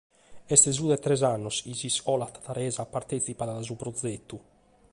Est 0.53 0.65
su 0.77 0.85
de 0.91 0.97
tres 1.05 1.21
annos 1.33 1.57
chi 1.63 1.73
s’iscola 1.79 2.27
tataresa 2.35 2.83
partètzipat 2.93 3.49
a 3.51 3.65
su 3.67 3.73
progetu. 3.81 4.37